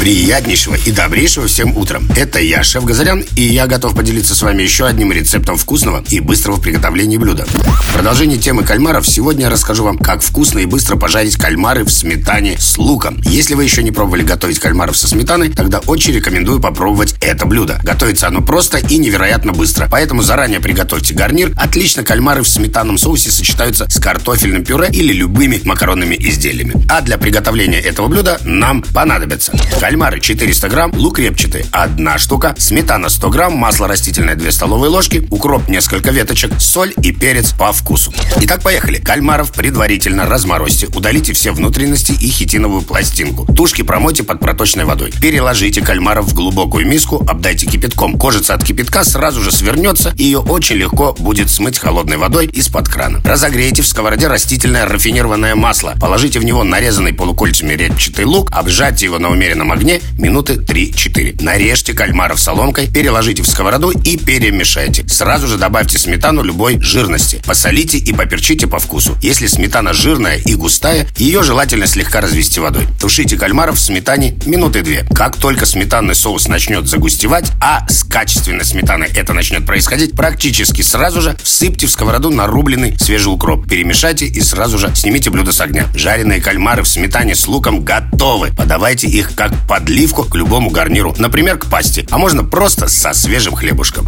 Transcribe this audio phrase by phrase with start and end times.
[0.00, 2.08] Приятнейшего и добрейшего всем утром.
[2.16, 6.20] Это я, шеф Газарян, и я готов поделиться с вами еще одним рецептом вкусного и
[6.20, 7.44] быстрого приготовления блюда.
[7.44, 11.90] В продолжении темы кальмаров сегодня я расскажу вам, как вкусно и быстро пожарить кальмары в
[11.90, 13.20] сметане с луком.
[13.26, 17.78] Если вы еще не пробовали готовить кальмаров со сметаной, тогда очень рекомендую попробовать это блюдо.
[17.82, 21.52] Готовится оно просто и невероятно быстро, поэтому заранее приготовьте гарнир.
[21.58, 26.74] Отлично кальмары в сметанном соусе сочетаются с картофельным пюре или любыми макаронными изделиями.
[26.88, 29.52] А для приготовления этого блюда нам понадобится
[29.90, 35.26] кальмары 400 грамм, лук репчатый 1 штука, сметана 100 грамм, масло растительное 2 столовые ложки,
[35.32, 38.14] укроп несколько веточек, соль и перец по вкусу.
[38.40, 38.98] Итак, поехали.
[38.98, 43.52] Кальмаров предварительно разморозьте, удалите все внутренности и хитиновую пластинку.
[43.52, 45.12] Тушки промойте под проточной водой.
[45.20, 48.16] Переложите кальмаров в глубокую миску, обдайте кипятком.
[48.16, 52.88] Кожица от кипятка сразу же свернется, и ее очень легко будет смыть холодной водой из-под
[52.88, 53.20] крана.
[53.24, 55.94] Разогрейте в сковороде растительное рафинированное масло.
[56.00, 61.42] Положите в него нарезанный полукольцами репчатый лук, обжарьте его на умеренном огне огне минуты 3-4.
[61.42, 65.08] Нарежьте кальмаров соломкой, переложите в сковороду и перемешайте.
[65.08, 67.40] Сразу же добавьте сметану любой жирности.
[67.46, 69.16] Посолите и поперчите по вкусу.
[69.22, 72.86] Если сметана жирная и густая, ее желательно слегка развести водой.
[73.00, 75.14] Тушите кальмаров в сметане минуты 2.
[75.16, 81.22] Как только сметанный соус начнет загустевать, а с качественной сметаной это начнет происходить, практически сразу
[81.22, 83.68] же всыпьте в сковороду нарубленный свежий укроп.
[83.68, 85.86] Перемешайте и сразу же снимите блюдо с огня.
[85.94, 88.50] Жареные кальмары в сметане с луком готовы.
[88.56, 93.54] Подавайте их как подливку к любому гарниру, например, к пасте, а можно просто со свежим
[93.54, 94.06] хлебушком.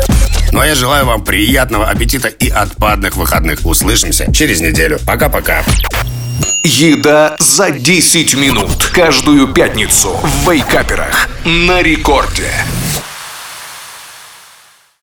[0.50, 3.64] Ну а я желаю вам приятного аппетита и отпадных выходных.
[3.64, 4.98] Услышимся через неделю.
[5.06, 5.62] Пока-пока.
[6.64, 8.90] Еда за 10 минут.
[8.92, 11.28] Каждую пятницу в Вейкаперах.
[11.44, 12.52] На рекорде.